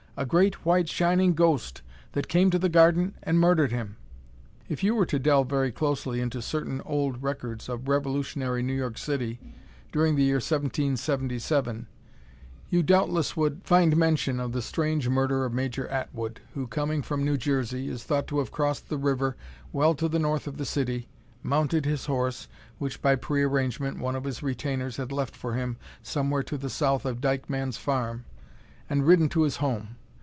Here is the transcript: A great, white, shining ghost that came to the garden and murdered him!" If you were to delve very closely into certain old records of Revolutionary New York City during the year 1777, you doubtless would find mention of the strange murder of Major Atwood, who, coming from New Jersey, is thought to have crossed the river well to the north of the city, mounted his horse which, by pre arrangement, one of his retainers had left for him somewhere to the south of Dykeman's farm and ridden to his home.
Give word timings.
A 0.17 0.25
great, 0.25 0.65
white, 0.65 0.89
shining 0.89 1.33
ghost 1.33 1.81
that 2.11 2.27
came 2.27 2.51
to 2.51 2.59
the 2.59 2.69
garden 2.69 3.15
and 3.23 3.39
murdered 3.39 3.71
him!" 3.71 3.95
If 4.67 4.83
you 4.83 4.93
were 4.93 5.05
to 5.05 5.17
delve 5.17 5.49
very 5.49 5.71
closely 5.71 6.19
into 6.19 6.41
certain 6.43 6.81
old 6.81 7.23
records 7.23 7.69
of 7.69 7.87
Revolutionary 7.87 8.61
New 8.61 8.73
York 8.73 8.97
City 8.97 9.39
during 9.91 10.17
the 10.17 10.23
year 10.23 10.35
1777, 10.35 11.87
you 12.69 12.83
doubtless 12.83 13.37
would 13.37 13.61
find 13.63 13.95
mention 13.95 14.39
of 14.39 14.51
the 14.51 14.61
strange 14.61 15.07
murder 15.07 15.45
of 15.45 15.53
Major 15.53 15.87
Atwood, 15.87 16.41
who, 16.53 16.67
coming 16.67 17.01
from 17.01 17.23
New 17.23 17.37
Jersey, 17.37 17.87
is 17.87 18.03
thought 18.03 18.27
to 18.27 18.39
have 18.39 18.51
crossed 18.51 18.89
the 18.89 18.97
river 18.97 19.37
well 19.71 19.95
to 19.95 20.09
the 20.09 20.19
north 20.19 20.45
of 20.45 20.57
the 20.57 20.65
city, 20.65 21.07
mounted 21.41 21.85
his 21.85 22.05
horse 22.07 22.47
which, 22.79 23.01
by 23.01 23.15
pre 23.15 23.43
arrangement, 23.43 23.97
one 23.97 24.17
of 24.17 24.25
his 24.25 24.43
retainers 24.43 24.97
had 24.97 25.11
left 25.11 25.35
for 25.37 25.53
him 25.53 25.77
somewhere 26.03 26.43
to 26.43 26.57
the 26.57 26.69
south 26.69 27.05
of 27.05 27.21
Dykeman's 27.21 27.77
farm 27.77 28.25
and 28.87 29.07
ridden 29.07 29.29
to 29.29 29.43
his 29.43 29.55
home. 29.55 29.95